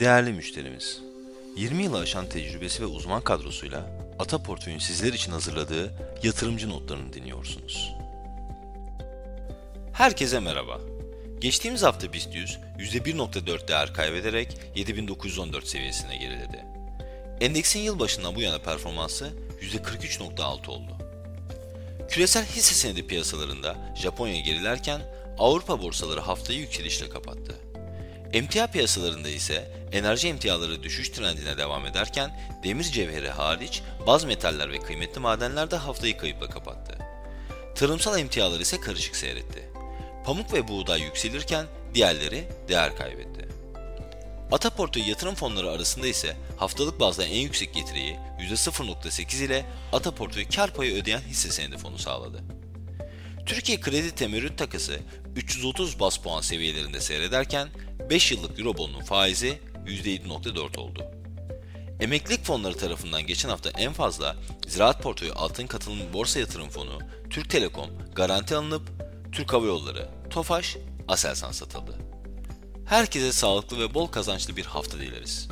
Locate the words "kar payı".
50.48-51.02